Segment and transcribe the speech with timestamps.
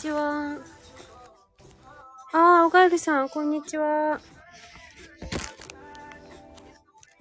[0.00, 0.56] ちは。
[2.32, 4.18] ああ、おかえりさん、こんにちは。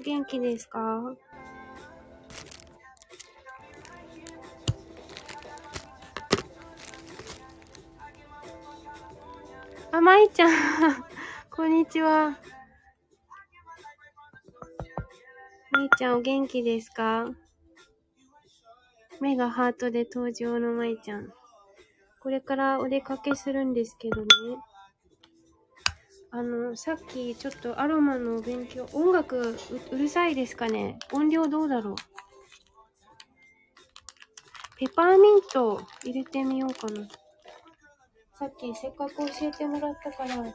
[0.02, 1.14] 元気ですか？
[9.92, 10.52] あ、まいちゃん。
[11.52, 12.40] こんにちは。
[15.72, 17.26] まいちゃん、お元気ですか？
[19.20, 21.34] 目がハートで登場のまいちゃん。
[22.22, 24.28] これからお出かけするんですけどね。
[26.32, 29.56] あの、さっきちょっとアロマの勉強、音楽う
[29.92, 31.96] うるさいですかね音量どうだろう
[34.78, 37.08] ペパーミント入れてみようかな。
[38.38, 40.54] さっきせっかく教えてもらったから。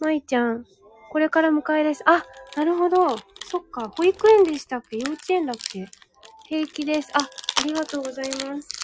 [0.00, 0.66] まいちゃん、
[1.10, 2.02] これから迎えです。
[2.06, 2.24] あ、
[2.56, 3.16] なるほど。
[3.46, 3.88] そっか。
[3.96, 4.98] 保育園でしたっけ？
[4.98, 5.86] 幼稚園だっけ？
[6.48, 7.10] 平気です。
[7.14, 8.81] あ、ありがとうございます。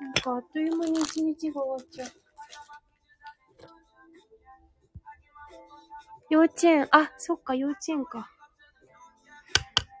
[0.00, 2.08] なんかあっという間に一日が終わっちゃう。
[6.30, 8.30] 幼稚園、あ、そっか、幼稚園か。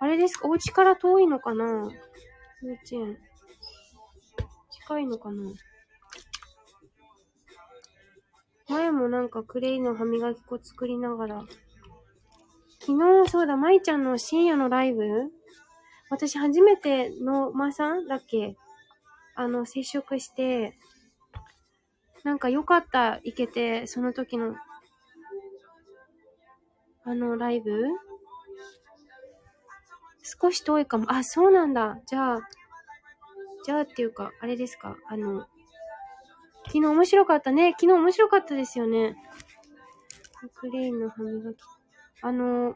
[0.00, 0.48] あれですか？
[0.48, 1.64] お家から遠いのかな？
[2.62, 3.18] 幼稚園。
[4.70, 5.52] 近いのかな？
[8.68, 11.44] 前もなんかクレイの歯磨き粉作りながら。
[12.80, 15.02] 昨日、そうだ、舞ちゃんの深夜のライブ？
[16.08, 18.56] 私初めてのまさんだっけ？
[19.40, 20.76] あの、接触して、
[22.24, 24.54] なんか良かった、行けて、その時の、
[27.04, 27.72] あの、ライブ？
[30.22, 31.06] 少し遠いかも。
[31.10, 31.98] あ、そうなんだ。
[32.04, 32.40] じゃあ、
[33.64, 34.94] じゃあっていうか、あれですか？
[35.08, 35.46] あの、
[36.66, 37.70] 昨日面白かったね。
[37.80, 39.16] 昨日面白かったですよね。
[40.56, 41.56] クレインの歯磨き。
[42.20, 42.74] あの、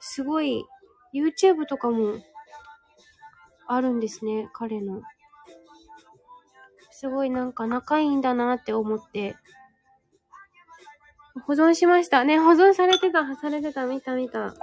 [0.00, 0.66] すごい、
[1.14, 2.18] YouTube とかも
[3.66, 4.50] あるんですね。
[4.52, 5.00] 彼の。
[6.96, 9.34] すごいなんか仲いいんだなって思って。
[11.44, 12.22] 保存しました。
[12.22, 14.54] ね、保存されてた、されてた、見た見た。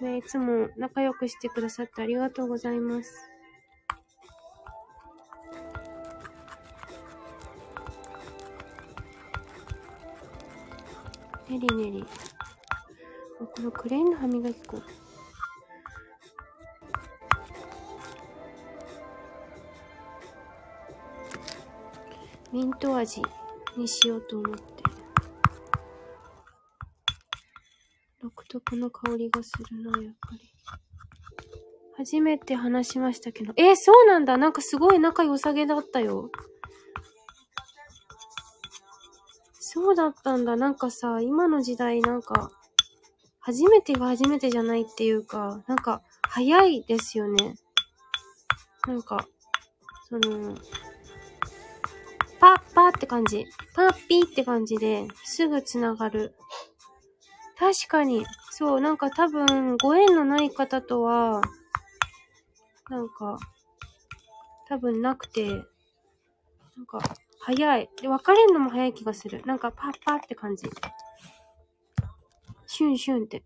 [0.00, 3.30] ね、いつも仲良くしてくださってありがとうございます。
[11.50, 12.06] ねりねり。
[13.38, 15.03] このクレーンの歯磨き粉。
[22.54, 23.20] ミント味
[23.76, 24.62] にしようと思って。
[28.22, 30.54] 独特の香りがするな、やっぱり。
[31.96, 33.52] 初めて話しましたけど。
[33.56, 36.30] えーそうなんだなんかすごい仲良さげだったよ。
[39.58, 40.54] そうだったんだ。
[40.54, 42.52] なんかさ、今の時代なんか、
[43.40, 47.56] 初めてが初めてじゃないっていうか、なんか、早いですよね。
[48.86, 49.26] なんか、
[50.08, 50.54] その、
[52.44, 53.46] パッパって感じ。
[53.74, 56.34] パッピーって感じで、すぐつながる。
[57.58, 61.40] 確かに、そう、なんか多分、ご縁のない方とは、
[62.90, 63.38] なんか、
[64.68, 65.64] 多分なくて、なん
[66.86, 66.98] か、
[67.40, 67.88] 早い。
[68.02, 69.40] で、別れるのも早い気がする。
[69.46, 70.68] なんか、パッパって感じ。
[72.66, 73.42] シュンシュンって。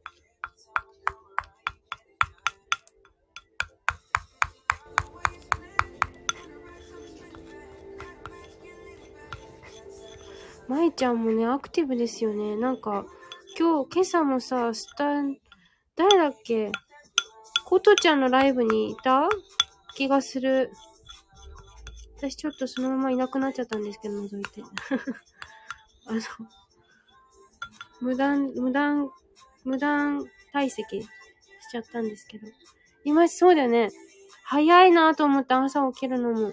[10.69, 12.55] まいちゃんもね、アクティブですよね。
[12.57, 13.07] なんか、
[13.59, 15.39] 今日、今朝もさ、スタン、
[15.97, 16.71] 誰だっけ？
[17.65, 19.29] ことちゃんのライブにいた？
[19.95, 20.71] 気がする。
[22.19, 24.63] 私ちょっとそのままいなくなっちゃったんですけど、覗いて。
[26.07, 26.21] あの、
[28.01, 29.11] 無断、無断、
[29.65, 31.09] 無断退席し
[31.71, 32.47] ちゃったんですけど。
[33.05, 33.91] 今、そうだよね。
[34.45, 36.53] 早いなと思って朝起きるのも。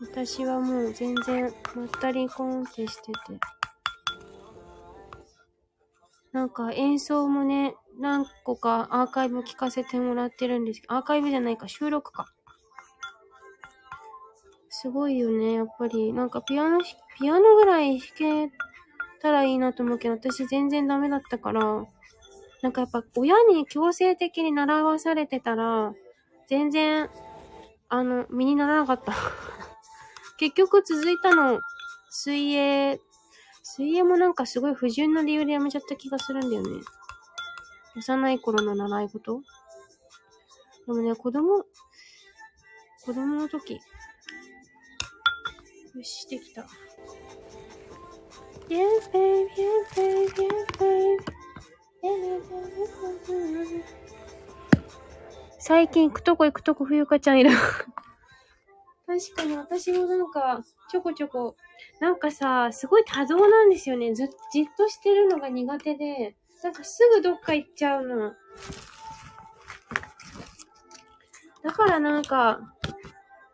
[0.00, 3.40] 私はもう全然まったりコーンってしてて。
[6.32, 12.26] なんか演奏もね、何個かアーカイブ聞かせてもらってるんですけど、アーカイブじゃないか、収録か。
[14.68, 16.12] すごいよね、やっぱり。
[16.12, 16.80] なんかピアノ、
[17.18, 18.52] ピアノぐらい弾け
[19.22, 21.86] たらいいなと思うけど、私全然ダメだったから、
[22.60, 25.94] なんかやっぱ親に強制的に習わされてたら、
[26.48, 27.08] 全然、
[27.88, 29.14] あの、身にならなかった。
[30.38, 31.60] 結局続いたの、
[32.10, 33.00] 水泳、
[33.62, 36.82] 水泳もなんかすごい不純な理由でやめちゃった気がするんだよね。
[37.96, 39.40] 幼い頃の習い事
[40.86, 41.64] でもね、子供、
[43.04, 43.74] 子供の時。
[43.74, 43.80] よ
[46.02, 46.66] し、できた。
[48.68, 51.36] Yes, babe, yes, babe, yes, babe.
[55.58, 57.50] 最近行くとこ行くとこ冬香ちゃんいる。
[59.06, 61.56] 確かに私もなんか、ちょこちょこ、
[62.00, 64.12] なんかさ、すごい多動なんですよね。
[64.14, 68.32] ずっと、じっとしてるのが苦手で、なんかすぐどっか行っちゃうの。
[71.62, 72.60] だからなんか、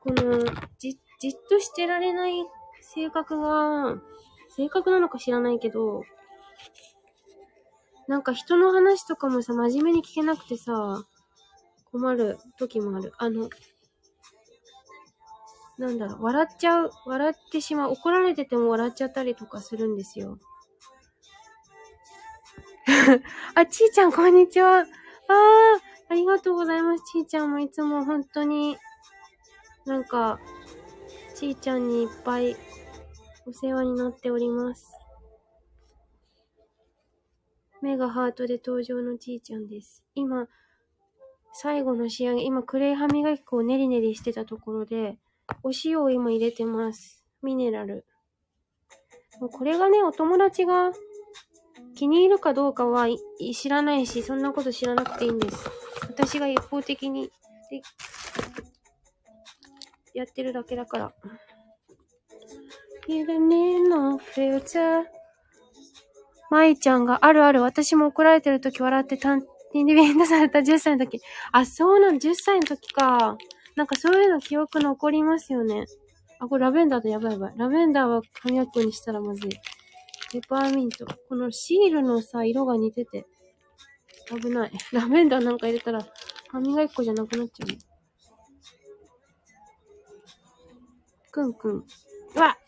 [0.01, 0.45] この、
[0.79, 2.33] じ、じっとしてられない
[2.81, 4.01] 性格が、
[4.49, 6.03] 性格なのか知らないけど、
[8.09, 11.05] なんか人の話とかもさ、真面目に聞けなくてさ、
[11.91, 13.13] 困る時もある。
[13.19, 13.49] あの、
[15.79, 17.93] なんだろう、笑っちゃう、笑ってしまう。
[17.93, 20.39] 怒られてても笑っちゃったりとかするんですよ。
[23.55, 24.79] あ、ちーちゃん、こんにちは。
[24.79, 24.87] あー、
[26.09, 27.05] ありがとうございます。
[27.05, 28.77] ちーちゃんもいつも本当に、
[29.87, 30.39] なんか、
[31.35, 32.57] ちーちゃんにいっぱい
[33.47, 34.93] お世話になっております。
[37.81, 40.05] 目がハートで登場のちーちゃんです。
[40.15, 40.49] 今、
[41.53, 45.19] 最後の仕上げ、今、クレイ歯磨き粉をネリネリしてたところで、
[45.63, 47.25] お塩を今入れてます。
[47.43, 48.05] ミネラル。
[49.41, 50.93] もうこれがね、お友達が
[51.95, 53.07] 気に入るかどうかは
[53.55, 55.57] 知らないし、そんなこと知らなくていいんです。
[56.09, 57.31] 私が一方的に
[57.71, 57.83] で
[60.15, 61.13] やってるだけだから。
[63.09, 65.05] You don't need no filter.
[66.51, 69.43] 舞ちゃんがあるある、私も怒られてるとき笑って担
[69.73, 71.21] 任でビンタされた10歳の時。
[71.51, 73.39] あ、そうなん、10歳の時か。
[73.77, 75.87] なんかそういうの記憶残りますよね。
[76.39, 77.55] あ、これラベンダーだ、やばいやばい。
[77.57, 79.51] ラベンダーは歯磨き粉にしたらまずい。
[80.33, 81.07] ペパーミント。
[81.29, 83.27] このシールのさ、色が似てて。
[84.29, 84.73] 危ない。
[84.93, 86.07] ラベンダーなんか入れたら、
[86.49, 87.69] 歯磨き粉じゃなくなっちゃう。
[91.31, 91.77] くんくん。
[92.35, 92.59] うわ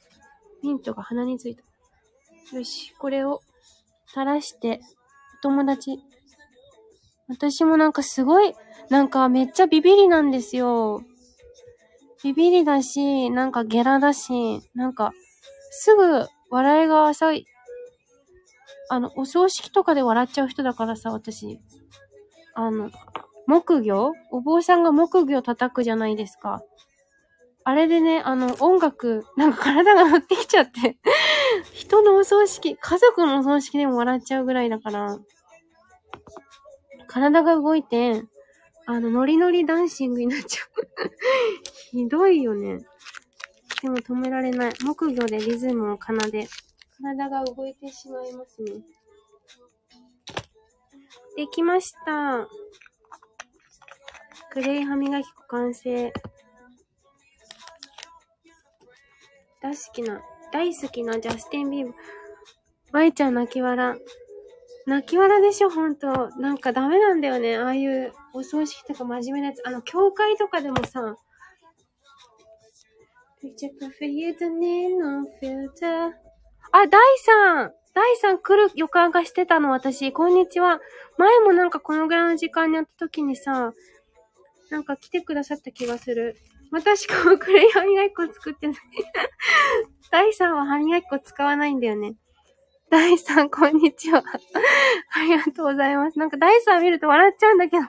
[0.62, 2.56] ミントが鼻についた。
[2.56, 3.42] よし、これを
[4.06, 4.80] 垂らして、
[5.40, 5.98] お友達。
[7.28, 8.54] 私もなんかすごい、
[8.90, 11.02] なんかめっちゃビビリなんですよ。
[12.22, 15.12] ビビリだし、なんかゲラだし、なんか、
[15.70, 17.46] すぐ笑いが浅い。
[18.88, 21.60] あの、お葬式とかで笑っちゃう人だからさ、私。
[22.54, 22.90] あの、
[23.46, 24.12] 木魚？
[24.30, 26.62] お坊さんが木魚叩くじゃないですか。
[27.64, 30.98] あれでね、あの、音楽、なんか体が乗ってきちゃって。
[31.72, 35.18] 人のお葬式、家族のお葬式でも笑っちゃうぐらいだから。
[37.04, 38.24] 体が動いて、
[38.86, 41.10] あの、ノリノリダンシングになっちゃう。
[41.90, 42.84] ひどいよね。
[43.82, 44.72] でも止められない。
[44.82, 46.48] 木魚でリズムを奏で、
[47.02, 48.82] 体が動いてしまいますね。
[51.36, 52.48] できました。
[54.50, 56.12] クレイ歯磨き粉完成。
[59.60, 61.94] 大好きな、大好きなジャスティン・ビーバー。
[62.92, 63.98] 舞ちゃん泣き笑。
[64.86, 66.28] 泣き笑でしょ、ほんと。
[66.36, 67.56] なんかダメなんだよね。
[67.56, 69.66] ああいうお葬式とか真面目なやつ。
[69.66, 71.16] あの、教会とかでもさ、
[76.72, 80.12] あ、ダイさんダイさん来る予感がしてたの、私。
[80.12, 80.80] こんにちは。
[81.16, 83.72] 前もなんかこのぐらいの時間に会った時にさ、
[84.70, 86.36] なんか来てくださった気がする。
[86.72, 88.76] 私こう、クレイ歯磨き粉作ってない。
[90.10, 92.16] ダイさんは歯磨き粉使わないんだよね。
[92.90, 94.22] ダイさん、こんにちは。
[95.14, 96.18] ありがとうございます。
[96.18, 97.86] なんか、ダイさん見ると笑っちゃうんだけど。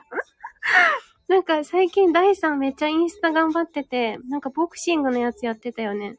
[1.28, 6.16] なんか、最近、ダイさんめっちゃインスタ頑張ってて、なんか、ボクシングのやつやってたよね。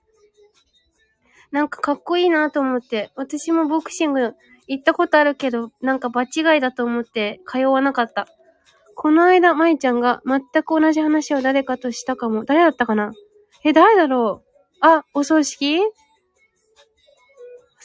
[1.52, 3.12] なんか、かっこいいなと思って。
[3.16, 4.34] 私もボクシング
[4.68, 8.28] 行ったことあるけど、なんか、場違いだと思って、通わなかった。
[8.96, 12.46] この間、舞ちゃんが全く同じ話を誰かとしたかも。
[12.46, 13.14] 誰だったかな？
[13.64, 14.48] え、誰だろう？
[14.82, 15.82] あ、お葬式？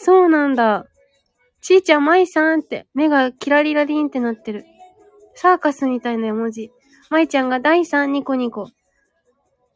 [0.04, 0.86] そうなんだ。
[1.60, 4.64] ちーちゃん、まいさんって、目がキラリラリンってなってる。
[5.36, 6.72] サーカスみたいな絵文字。
[7.08, 8.68] まいちゃんが第3ニコニコ。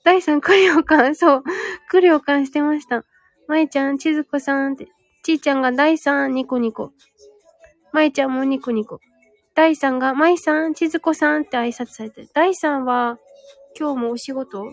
[0.02, 1.42] 第3クリオカン、そう。
[1.88, 3.04] クリオカンしてました。
[3.46, 4.88] まいちゃん、ちずこさんって。
[5.22, 6.90] ちーちゃんが第3ニコニコ。
[7.92, 8.98] まいちゃんもニコニコ。
[9.54, 12.28] 第3が、まいさん、ちずこさんって挨拶されてる。
[12.34, 13.20] 第3は、
[13.78, 14.72] 今日もお仕事？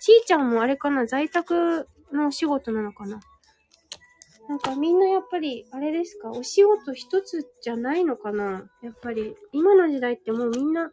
[0.00, 1.06] ちーちゃんもあれかな？
[1.06, 3.18] 在宅のお仕事なのかな？
[4.50, 6.32] なんかみんなやっぱり、あれですか？
[6.32, 8.68] お仕事一つじゃないのかな？
[8.82, 10.90] やっぱり、今の時代ってもうみんな、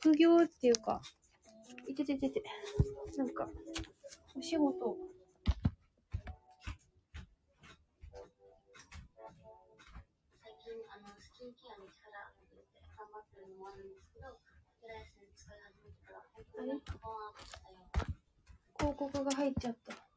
[0.00, 1.02] 副業っていうか、
[1.86, 2.42] いてててて、
[3.18, 3.46] なんか、
[4.34, 4.96] お仕事、
[18.78, 20.11] 広告が入っちゃった。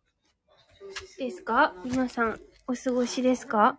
[1.18, 1.74] ですか？
[1.84, 3.78] 皆さん、お過ごしですか？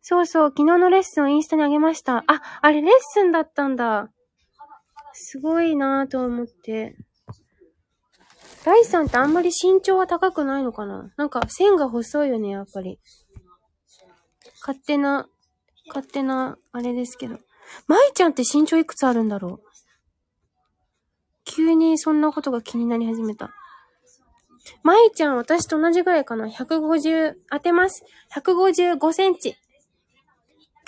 [0.00, 2.24] そうそう、昨日のレッスンをインスタにあげました。
[2.26, 4.10] あ、あれレッスンだったんだ。
[5.12, 6.96] すごいなぁと思って。
[8.64, 11.12] ライさんってあんまり身長は高くないのかな？
[11.16, 12.98] なんか線が細いよね、やっぱり。
[14.60, 15.28] 勝手な、
[15.88, 17.38] 勝手な、あれですけど。
[17.86, 19.68] 舞ちゃんって身長いくつあるんだろう？
[21.44, 23.50] 急にそんなことが気になり始めた。
[24.82, 28.04] まいちゃん、私と同じぐらいかな ?150、当てます。
[28.34, 29.56] 155センチ。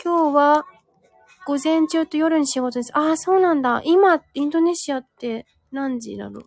[0.02, 0.66] 今日は、
[1.46, 2.96] 午前中と夜に仕事です。
[2.96, 3.82] ああ、そうなんだ。
[3.84, 6.44] 今、インドネシアって何時だろう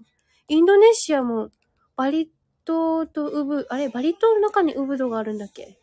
[0.47, 1.49] インドネシアも、
[1.95, 2.31] バリ
[2.65, 5.77] 島とウブ、あれ、バリ島の中にウブドがあるんだっけ？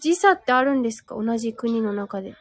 [0.00, 1.14] 時差ってあるんですか？
[1.14, 2.34] 同じ国の中で。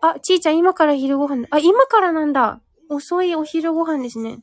[0.00, 2.60] あ、ちーちゃん、今から昼ご飯、あ、今からなんだ。
[2.88, 4.40] 遅いお昼ご飯ですね。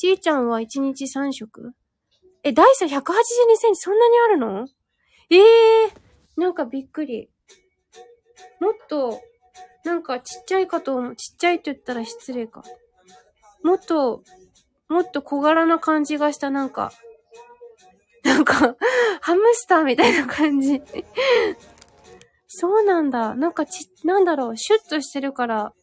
[0.00, 1.74] ちーちゃんは1日3食？
[2.42, 2.88] え、大差182
[3.56, 4.66] センチそんなにあるの？
[5.28, 7.28] ええー、なんかびっくり。
[8.60, 9.20] もっと、
[9.84, 11.16] なんかちっちゃいかと思う。
[11.16, 12.62] ちっちゃいと言ったら失礼か。
[13.62, 14.22] もっと、
[14.88, 16.92] もっと小柄な感じがした、なんか。
[18.24, 18.76] なんか、
[19.20, 20.80] ハムスターみたいな感じ。
[22.48, 23.34] そうなんだ。
[23.34, 25.74] なんかち、なんだろう、シュッとしてるから、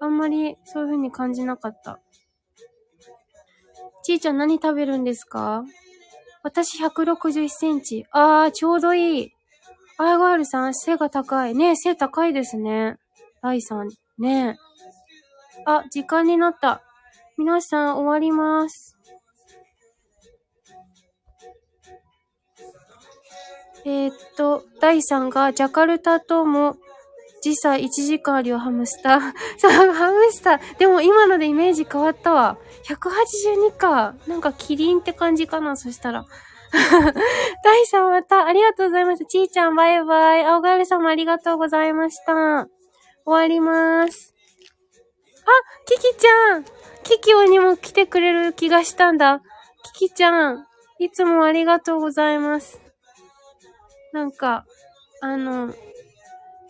[0.00, 2.00] あんまりそういう風に感じなかった。
[4.06, 5.64] ちーちゃん何食べるんですか？
[6.44, 8.06] 私161センチ。
[8.12, 9.32] あー、ちょうどいい。
[9.98, 11.56] アイガールさん、背が高い。
[11.56, 12.98] ね、背高いですね。
[13.42, 13.88] ライさん。
[14.16, 14.56] ねえ。
[15.66, 16.82] あ、時間になった。
[17.36, 18.96] 皆さん、終わります。
[23.84, 26.76] えー、っと、ダイさんが、ジャカルタとも、
[27.46, 29.20] 時差1時間あるよ、ハムスター。
[29.58, 30.78] そう、ハムスター。
[30.78, 32.58] でも今のでイメージ変わったわ。
[32.84, 34.14] 182か。
[34.26, 36.24] なんかキリンって感じかな、そしたら。
[37.62, 39.26] ダイさんまた、ありがとうございました。
[39.26, 40.44] ちーちゃんバイバイ。
[40.44, 42.32] 青ガエルさんもありがとうございました。
[42.32, 42.68] 終
[43.26, 44.34] わります。
[45.44, 45.50] あ、
[45.86, 46.64] キキちゃん
[47.04, 49.40] キキオにも来てくれる気がしたんだ。
[49.94, 50.66] キキちゃん、
[50.98, 52.80] いつもありがとうございます。
[54.12, 54.66] なんか、
[55.20, 55.72] あの、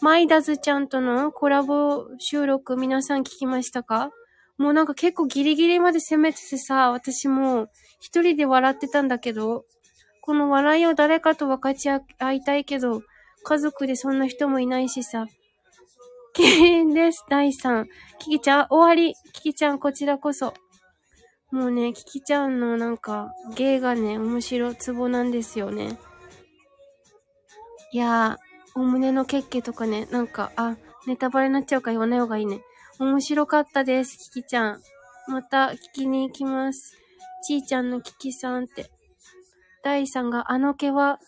[0.03, 4.11] マイダズちゃんとのコラボ収録皆さん聞きましたか？
[4.59, 7.69] もうなんか結構ギリギリまで攻めててさ、私も
[8.01, 9.65] 一人で笑ってたんだけど、
[10.21, 13.03] この笑いを誰かと分かち合いたいけど、
[13.45, 15.27] 家族でそんな人もいないしさ。
[16.35, 17.87] キリンです、第3。
[18.19, 19.15] キキちゃん、終わり。
[19.33, 20.53] キキちゃん、こちらこそ。
[21.51, 25.99] もうね、キキちゃんのなんか、芸がね、面白ツボなんですよね。
[27.93, 28.46] いやー、
[28.77, 32.61] お胸の血気とかね、なんか、あ、ネタバレになっちゃうか言わない方がいいね。
[32.99, 34.83] 面白かったです、キキちゃん。
[35.29, 36.97] また聞きに行きます。
[37.47, 38.91] ちーちゃんのキキさんって。
[39.83, 41.19] 第3が、あの毛は、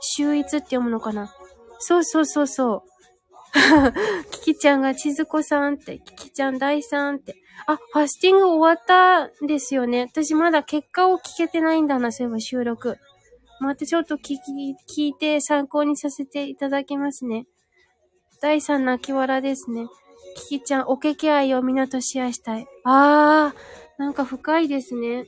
[0.00, 1.32] 秀逸って読むのかな
[1.78, 2.82] そうそうそうそう。
[4.30, 7.36] キキちゃんが千鶴子さんって、キキちゃん第3って。
[7.66, 10.02] あ、ファスティング終わったんですよね。
[10.02, 12.98] 私まだ結果を聞けてないんだな、そういえば収録。
[13.60, 17.46] またちょっと聞き、聞いて参考にさせていただきますね。
[18.40, 19.86] 第3泣き笑ですね。
[20.36, 22.66] キキちゃん、おけけ愛をみんなとシェアしたい。
[22.84, 25.24] あー、なんか深いですね。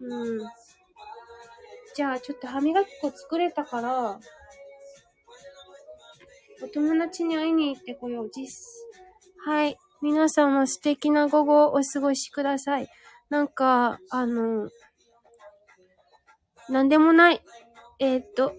[0.00, 0.40] うん。
[1.94, 4.18] じゃあ、ちょっと歯磨き粉作れたから、
[6.62, 8.30] お友達に会いに行ってこよう。
[8.32, 8.48] 実。
[9.44, 9.76] はい。
[10.00, 12.88] 皆さんも素敵な午後をお過ごしください。
[13.30, 14.70] なんか、あの、
[16.68, 17.42] なんでもない。
[17.98, 18.52] えー、っと、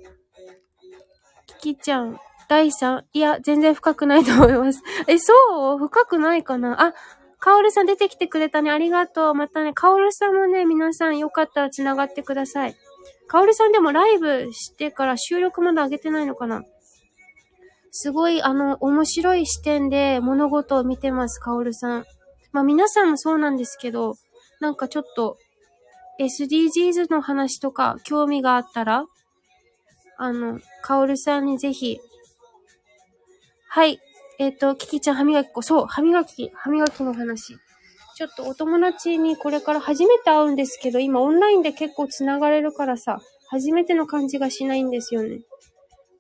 [1.46, 4.82] キキちゃん、第3、いや、全然深くないと思います。
[5.08, 5.34] え、そ
[5.76, 5.78] う？
[5.78, 6.82] 深くないかな？
[6.82, 6.94] あ、
[7.40, 8.72] カオルさん出てきてくれたね。
[8.72, 9.36] ありがとう。
[9.36, 12.76] またね、カオルさんもね、皆さんよかったら繋がってください。
[13.28, 16.64] カオルさんでもライブしてから収録まだ上げてないのかな？
[17.92, 22.06] すごい、あの、面白い視点で物事を見てます、カオルさん。
[22.52, 24.16] まあ皆さんもそうなんですけど、
[24.60, 25.38] なんかちょっと、
[26.20, 29.06] SDGs の話とか興味があったら、
[30.18, 32.00] あの、カオルさんにぜひ、
[33.70, 34.00] はい、
[34.38, 37.56] えっ、と、キキちゃん歯磨き粉、そう、歯磨き、歯磨きの話。
[38.16, 45.40] ちょっとお友達にこれから初めて会うんですけど、今オンラインで結構繋がれるからさ、初めての感じがしないんですよね。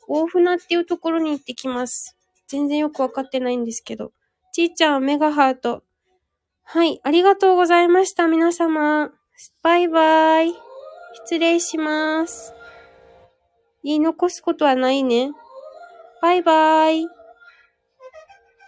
[0.08, 2.16] 大船っていうところに行ってきます。
[2.48, 4.14] 全然よくわかってないんですけど。
[4.54, 5.84] ちーちゃん、メガハート。
[6.64, 9.12] はい、ありがとうございました、皆様。
[9.64, 10.54] バイバイ。
[11.14, 12.54] 失礼します。
[13.84, 15.32] 言い残すことはないね。
[16.22, 17.19] バイバイ。